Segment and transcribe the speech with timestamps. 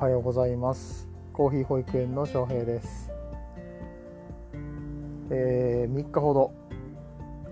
[0.00, 1.10] はようございます。
[1.34, 3.10] コーヒー保育園の翔平です、
[5.28, 6.54] えー、3日ほど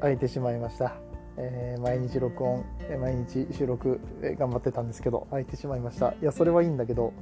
[0.00, 0.94] 空いてしまいました、
[1.36, 2.64] えー、毎日録音
[3.02, 4.00] 毎日収録
[4.38, 6.14] 頑張ってたんですけど空いてしまいました。
[6.14, 7.12] いやそれはいいんだけど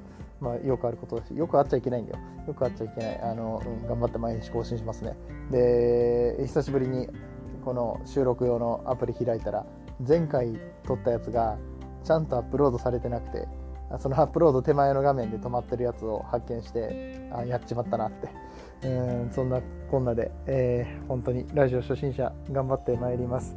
[0.41, 2.21] まあ、よくあることだしよくあっちゃいけないんだよ。
[2.47, 3.21] よくあっちゃいけない。
[3.21, 5.17] あの、うん、頑張って毎日更新しますね。
[5.51, 7.09] で久しぶりに
[7.65, 9.67] この収録用のアプリ開いたら
[10.07, 11.59] 前回撮ったやつが
[12.05, 13.49] ちゃんとアップロードされてなくて
[13.99, 18.29] そのアップロード手前の画面で止まってるやつを発見してあやっちまったなって。
[18.85, 23.57] うんそんなこんなで、えー、本当にラジオ初心者頑張ってまいります。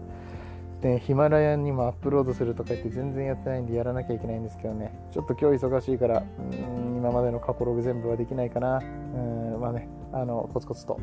[0.82, 4.98] でヒマラヤにもアップロードするとか言って全然やってないんでやらなきゃいけないんですけどね。
[5.12, 8.78] ちょっと今日忙しいからうん今までの過去ログ全部はできないかな。
[8.78, 11.00] うんまあねあのコツコツと、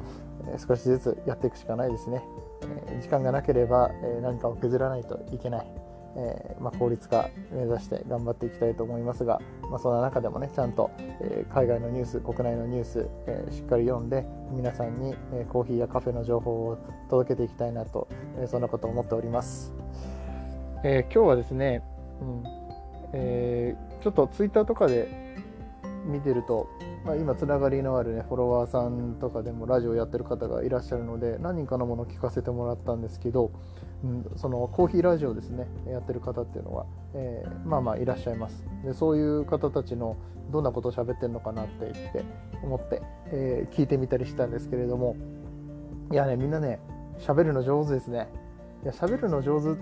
[0.48, 2.24] えー、少しずつやっていくしかないですね、
[2.88, 5.85] えー、時間がなければ、え何かを削らないといけない。
[6.16, 16.78] えー、まあ、効率化目指して頑張っていきたいと思いますが、まあ、そんな中でもねちゃんと、えー、海外のニュース国内のニュース、えー、しっかり読んで皆さんに、えコーヒーやカフェの情報を
[17.10, 18.06] 届けていきたいなと、
[18.38, 19.74] えそんなことを思っております、
[20.84, 21.82] え今日はですね、
[22.20, 22.44] うん
[23.12, 25.25] えちょっとツイッターとかで
[26.06, 26.68] 見てると、
[27.04, 33.50] まあ、今つながりのあるねフォロワーさんとかでもラジオやってる方がいらっしゃるので何人かのものを聞かせてもらったんですけど
[34.04, 38.64] うん、そのコーヒーラジオですねやってる方っていうのは、えー、まあまあいらっしゃいます。
[38.84, 40.16] でそういう方たちの
[40.50, 42.24] どんなことを喋ってるのかなってって
[42.62, 45.16] 思って、えー、聞いてみたりしたんですけれども
[46.12, 46.78] いやねみんなね
[47.18, 48.28] 喋るの上手ですね。
[48.82, 49.80] いや喋るの上手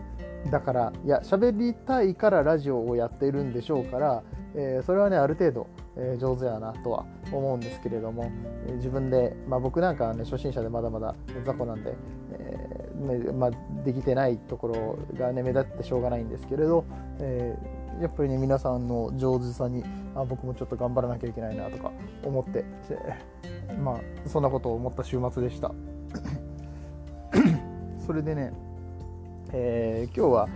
[0.50, 4.22] だからいや喋りたいからラジオをやっているんでしょうから、
[4.54, 5.66] えー、それはねある程度、
[5.96, 8.30] えー、上手やなとは思うんですけれども、
[8.66, 11.14] えー、自分で、まあ、僕なんかはね初心者でまだまだ
[11.44, 11.94] 雑魚なんで、
[12.32, 13.50] えまあ、
[13.84, 16.84] できてないところがね目立ってしょうがないんですけれど、
[17.20, 19.84] えー、やっぱりね皆さんの上手さに
[20.14, 21.92] あ僕もちょっと頑張らなきゃいけないなとか
[22.24, 22.64] 思って
[23.82, 25.72] まあそんなことを思った週末でした。
[28.06, 28.52] それでね、
[29.52, 30.48] えー、今日は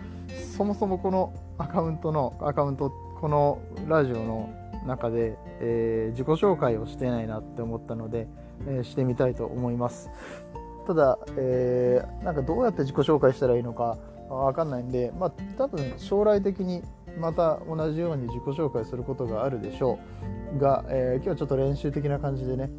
[0.56, 4.50] そもそもこのアカウントのアカウントこのラジオの
[4.88, 8.26] 中で、えー、自己紹介をしてないなって思ったので、
[8.66, 10.10] えー、してみたいと思います。
[10.86, 16.82] ただ、えー、なんかどうやって自己紹介したらいいのかわかんないんで、まあ、多分将来的に
[17.20, 19.98] また同じように自己紹介することがあるでしょ
[20.56, 20.58] う。
[20.58, 22.70] が、えー、今日はちょっと練習的な感じでね、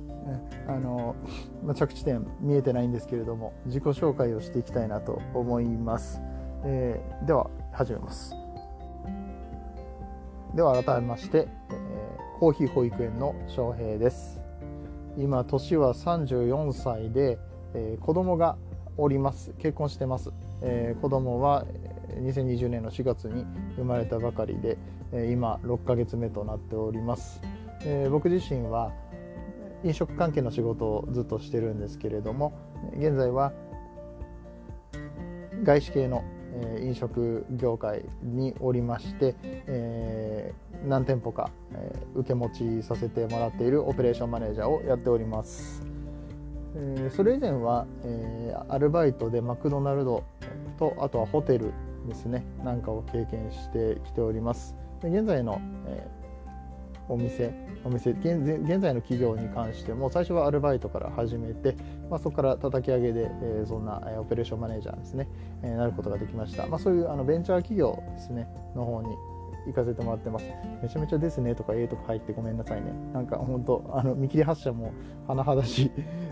[0.68, 1.16] あの
[1.64, 6.22] まあ、着地点見えてないんですけれども自己紹介をしていきたいなと思います、
[6.64, 8.34] えー、では始めます。
[10.56, 11.48] では改めまして、
[12.40, 14.40] コーヒー保育園の翔平です。
[15.18, 17.38] 今年は34歳で
[17.74, 18.58] えー、子供が
[18.98, 19.54] おります。
[19.60, 21.66] 結婚してます、えー、子供は
[22.22, 23.46] 2020年の4月に
[23.76, 24.78] 生まれたばかりで、
[25.14, 27.42] えー、今6ヶ月目となっております、
[27.82, 28.92] えー、僕自身は
[29.84, 32.54] 飲食関係の仕事をずっとしてるんですけれども
[32.98, 33.54] 現在は
[35.64, 36.24] 外資系の
[36.82, 45.84] 飲食業界におりまして、えー、何店舗か、えー、受け持ちさせてもらっているオペレーションマネージャーをやっております。
[46.76, 50.24] えー、それ以前は、えー、アルバイトでマクドナルド
[50.78, 51.74] とあとはホテル
[52.08, 52.46] ですね。
[52.64, 54.76] なんかを経験してきております。
[55.02, 57.54] で現在の、えー、お店
[57.84, 61.76] お店現現在の企業に関しても最初はアルバイトから始めて、
[62.10, 65.30] まあ、そこから叩き上げで、えー、そんな、えー、オペレーションマネージャーですね、
[65.64, 68.48] えー、なることができました、まあ、そういうあのベンチャー企業ですね。
[68.76, 69.16] の方に
[69.68, 70.46] 行かせてもらってます。
[70.82, 72.92] めちゃめちゃですねとかええとか入ってごめんなさいね。
[73.14, 74.92] なんか本当あの見切り発車も
[75.28, 75.92] 甚だしい、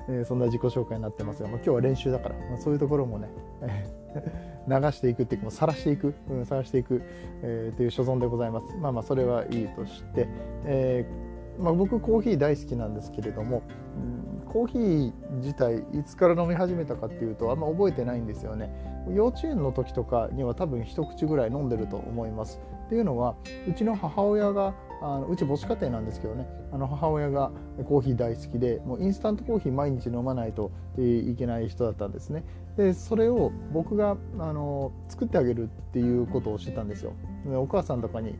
[0.09, 3.29] え、そんな自己紹介になってますが、まあ、今日は練習だから、まあ、そういうところもね、
[4.67, 7.01] 流していくっていうか、晒していく、うん、晒していく、
[7.43, 8.75] えー、っていう所存でございます。
[8.77, 10.27] まあまあ、それはいいとして、
[10.65, 11.27] えー
[11.59, 13.63] まあ、僕コーヒー大好きなんですけれども、
[13.97, 18.69] うん、コーヒー自体いつから飲み始めたかっていうとあんま覚えてないんですよね
[19.13, 23.35] 幼稚園の時とかには多分一口ぐらい飲んでると思いますっていうのは
[23.67, 27.51] うちの母親があのうち母子家庭なんですけどねあの母親が
[27.85, 32.43] コーヒー大好きでもうインスタントコーヒー毎日飲まないといけない人だったんですね。
[32.77, 37.13] でそれを僕があの作ってあげるっていうことをしてたんですよ。
[37.45, 38.35] でお母さんとかに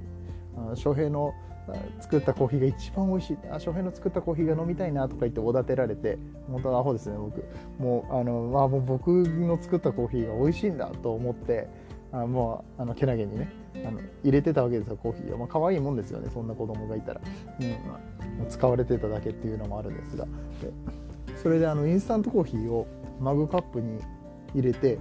[0.76, 1.34] 翔平の
[2.00, 3.38] 作ったコーヒーが一番美味しい。
[3.52, 6.18] あ翔平の作ったコーヒーが飲みたいなとか言っておだてられて
[6.50, 7.44] 本当はアホですね僕。
[7.78, 11.68] もうあの、まあ、もう僕の作ったコーヒーが美味しいんだと思って
[12.12, 13.51] あもうあのけなげにね
[13.86, 17.21] あの入れてたわけですよコーヒーを、まあ可愛いもんですよねそんな子供がいたら、
[17.59, 18.00] うんま
[18.44, 20.25] あ、使われてただけっていうのもあるんですが。
[20.25, 20.71] で
[21.42, 22.88] それであのインスタントコーヒーを
[23.19, 24.00] マグカップに
[24.56, 25.00] 入れて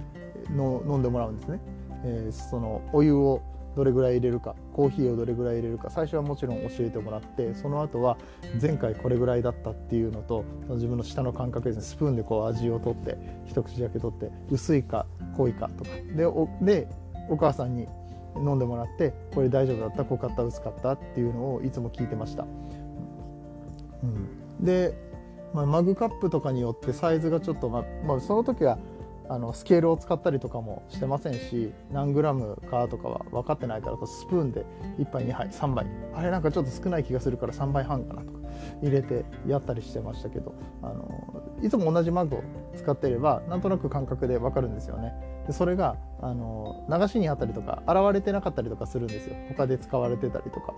[0.51, 1.59] の飲んでもらうんですね、
[2.03, 3.41] えー、そのお湯を
[3.75, 8.17] どれぐらい入れるかコーヒーをどれぐらい入れるか最初はもちろん教えてもらってその後は
[8.59, 11.83] 前回これぐらいだったっていうのと自分の舌の感覚ですね。
[11.83, 15.05] スプーンでこう味をとって一口だけ取って薄いか
[15.37, 15.91] 濃いかとか。
[16.15, 16.87] でおで
[17.29, 17.87] お母さんに
[18.37, 20.05] 飲んでもらってこれ大丈夫だった？
[20.05, 20.93] 濃かった薄かった？
[20.93, 22.45] っていうのをいつも聞いてました。
[24.03, 24.93] うん、で、
[25.53, 28.77] まあ、マグカップとかによってサイズがちょっと、まあ、まあ、その時は
[29.29, 34.65] あのスケールを使ったりとかもしてませんし何グラムかとかは分かってないからスプーンで
[34.99, 35.85] 1杯2杯3杯。
[36.13, 38.37] あれなんかちょっと少ない気がするから3杯半かなとか
[38.81, 42.43] 入れてやったりしてましたけどあのいつも同じマグを
[42.75, 45.13] 使っていればなんとなく感覚で分かるんですよね。
[45.47, 49.35] でそれがあの流しにあったりとか洗われてなかったりとかするんですよ。
[49.49, 50.73] 他で使われてたりとか。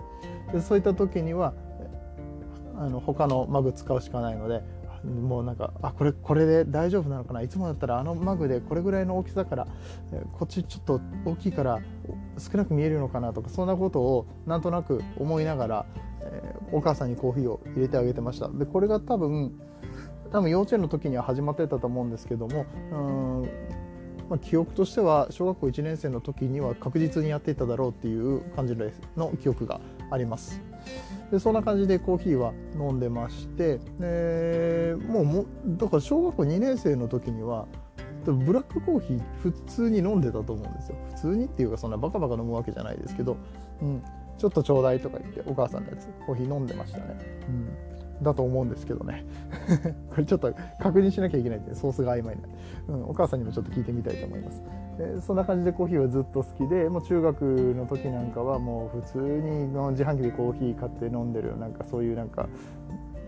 [0.53, 1.53] でそういった時には
[2.77, 4.63] あの他のマグ使うしかないので
[5.03, 7.41] もうなんかあこれこれで大丈夫なのかな。
[7.41, 9.67] いつもだったらあのマグでこれぐらいの大きさから
[10.33, 11.79] こっちちょっと大きいから
[12.37, 15.85] 少なく見えるのかなとかそんなことをなんとなく思いながら、
[16.21, 18.49] えー、お母さんにコーヒーを入れてあげてました。
[18.49, 19.59] でこれが多分
[20.31, 22.95] 多分幼稚園の時には始まってたと思うんですけどもう
[23.45, 23.49] ん
[24.29, 28.75] まあ、記憶としては小学校1年生の時には確実にやっていただろうっていう感じ
[29.17, 29.81] の記憶が
[30.11, 30.61] あります。
[31.31, 37.67] でそんな感じでコーヒーは飲んでましてでもうもだから小学校2年生の時には
[38.25, 40.95] ブラックコーヒー普通に飲んでたと思うんですよ。
[41.15, 43.37] 普通にっていうかそんなバカバカ飲むわけじゃないですけど、
[43.81, 44.03] うん、
[44.37, 47.05] ちょっとちょうだいとか言ってお母さんのやつコーヒー飲んでましたね、
[47.47, 47.98] うん。
[48.21, 49.25] だと思うんですけどね。
[50.09, 52.41] これちょっと確認しなきゃいけないんでソースが曖昧な、
[52.95, 54.61] うん、お母さんにもちょっと聞いてみたいと思います。
[54.97, 62.49] でそんな感じでコーヒーはずっと好きでもう中学の時なんかはもう普通に自販機でコーヒー買って飲んでるなんかそういうなんか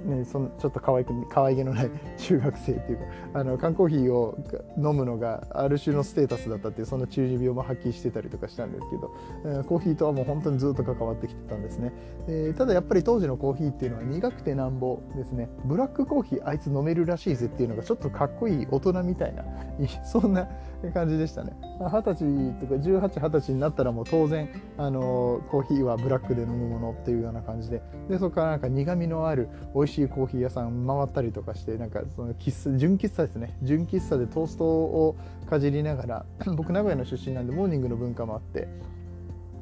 [0.06, 3.04] ね、そのちょっと可愛く可愛げのない中学生っていうか
[3.34, 4.38] あの缶コーヒーを
[4.78, 9.16] 飲むのがある種のステータスだったっていうその中二病も発揮してたりとかしたんですけど、
[9.46, 11.94] えー、コーヒーとはもう本当にずっと関わってきてたんですね、
[12.28, 15.50] えー、ただやっぱり当時のコーヒーっていうのは苦くてなんぼですね。
[15.66, 19.44] ブラックコーヒーあいつ飲めるらしいぜっていうのがちょっとかっこいい大人みたいな
[20.04, 20.48] そんな
[20.94, 21.54] 感じでしたね。
[21.80, 33.58] 二十歳とか1820歳になったらもう当然あのコーヒーはブラックで飲むものっていうような感じででそこからなんか苦みのある美味しいしいコーヒー屋さん回ったりとかしてなんかその喫茶純喫茶ですね。
[33.62, 35.16] 純喫茶でトーストを
[35.50, 38.68] かじりながら 僕名古屋の出身なんでモーニングの文化もあって、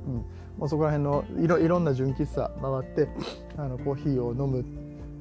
[0.08, 0.14] うん、
[0.58, 3.10] もうそこら辺のいろいろんな純喫茶回って
[3.58, 4.64] あのコーヒーを飲む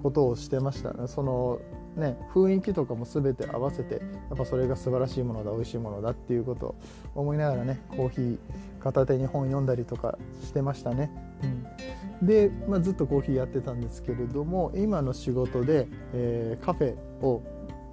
[0.03, 1.09] ことをしてました。
[1.09, 1.59] その
[1.97, 4.01] ね、雰囲気とかも全て合わせてや
[4.35, 6.75] っぱそれが素晴らしいものだ美味しいものだっていうことを
[7.17, 8.39] 思いながらねコーヒー
[8.79, 11.28] 片手に本読んだりとかしてましたね。
[11.43, 17.43] うん、で、まあ、ずっとコーヒーやってたんですけれども今の仕事で、えー、カフェを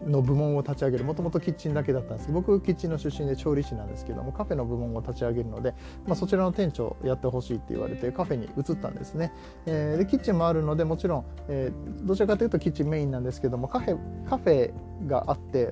[0.03, 5.73] の部門を立ち上げるもともとキッチンだけだったんですけど僕キッチンの出身で調理師なんですけどもカフェの部門を立ち上げるので、
[6.05, 9.31] まあ、そちらの店長やってほしいって言われてカフェに移ったんですね、
[9.65, 14.71] えー、でキッチンもあるのでもちろん、えー、どちらかというとキッチンメインなんですけどもカフェカフェ
[15.07, 15.71] があって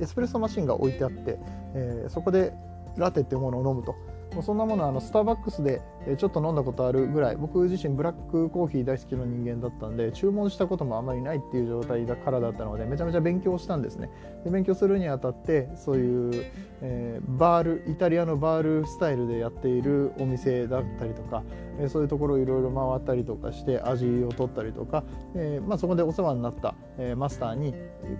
[0.00, 1.38] エスプレッソマシンが置いてあって、
[1.74, 2.52] えー、そこで
[2.96, 3.94] ラテっていうものを飲むと。
[4.34, 5.82] もうそんなものあのスターバックスで
[6.16, 14.08] ちょっと飲んだことあるぐらい僕自身ブラックコーヒー大好きな人間だったんで注文したこともあまりないっていう状態だからだったのでめちゃめちゃ勉強したんですね。
[14.44, 16.44] で勉強するにあたってそういう、
[16.80, 21.42] えー、バールイタリアのバールスタイルでやっているお店だったりとか、
[21.78, 27.74] えー、そういうところをいろいろ回ったりとかして味を取ったりとか、えーまあ、そこでお世話になった、え、マスターに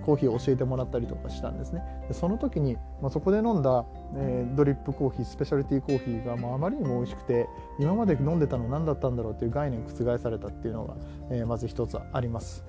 [0.05, 1.81] コーヒーを教えてもらったりとかしたんですね。
[2.07, 7.47] でその時に、まあ、そこで飲んだ、え、ドリップコーヒースペシャリティーコーヒーが、まあ、あまりにも美味しくて
[7.79, 10.95] 今まで飲んでたの何だったんだろうっていう概念覆されたっていうのが、
[11.29, 12.63] えー、まず一つあります。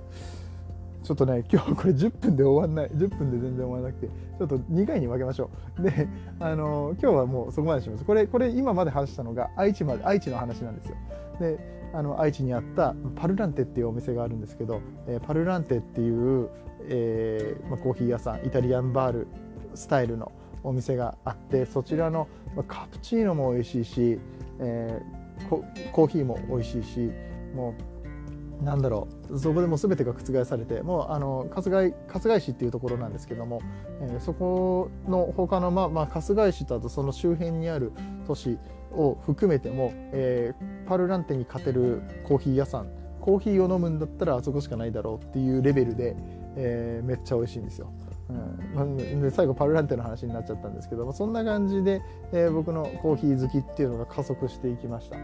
[1.02, 5.82] ちょっとね 今日これ10分で終わんない10分で全然終わらなくてちょっと2回に分けましょう。
[5.82, 6.08] で
[6.38, 8.04] あの今日はもうそこまでします。
[8.04, 10.96] これこれ今まで話したのが愛知まで愛知の話なんですよ。
[11.40, 11.58] で
[11.94, 16.48] あの愛知にあったパルランテっていうお店があるんですけど、えー、パルランテっていう、
[16.88, 19.26] えーまあ、コーヒー屋さんイタリアンバール
[19.74, 20.32] スタイルの
[20.64, 22.28] お店があってそちらの、
[22.68, 24.18] カプチーノも美味しいし、
[24.58, 27.10] えー、コーヒーも美味しいし
[27.54, 27.74] も
[28.60, 33.60] うなんだろうそこでも全てが覆されてもうあの春日春日井市っていうところなんですけども、
[34.00, 37.92] えー、そこの他のまあ、まあ、春日井市とあとその周辺にある
[38.26, 38.58] 都市
[38.92, 42.88] を含めても、えー、パルランテに勝てるコーヒー屋さん
[43.20, 46.14] コーヒーを飲むんだったらあそこしかないだろうっていうレベルで、
[46.56, 47.92] えー、めっちゃ美味しいんですよ。
[48.76, 55.16] うん、で最後パルランテの話になっちゃったんですけどもそんな感じで、えー、僕のコーヒー好きっていうのが加速していきました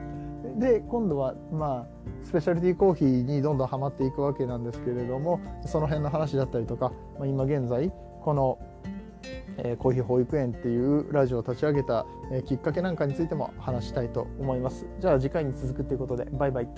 [0.59, 7.91] で今度はまあスペシャリティコーヒーにどんどんハマっていくわけなんですけれどもその辺の話だったりとか、まあ、今現在
[8.23, 8.59] この
[9.59, 14.87] えー、コーヒー保育園っていうラジオを立ち上げた、えー、きっかけなんかについても話したいと思います。
[15.01, 16.69] じゃあ次回に続くということでバイバイ。